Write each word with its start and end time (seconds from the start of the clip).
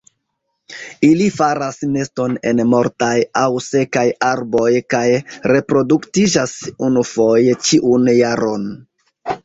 Ili 1.07 1.27
faras 1.35 1.77
neston 1.97 2.33
en 2.53 2.63
mortaj 2.71 3.11
aŭ 3.43 3.45
sekaj 3.67 4.05
arboj 4.33 4.73
kaj 4.97 5.05
reproduktiĝas 5.55 6.61
unufoje 6.91 7.59
ĉiun 7.73 8.15
jaron. 8.25 8.71